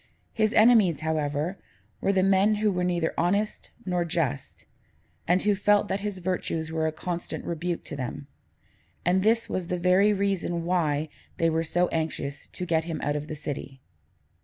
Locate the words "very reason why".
9.77-11.09